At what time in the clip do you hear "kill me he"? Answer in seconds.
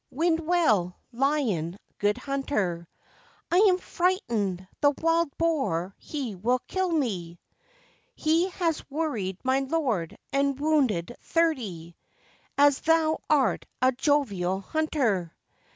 6.67-8.49